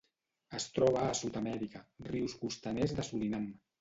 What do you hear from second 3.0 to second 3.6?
de Surinam.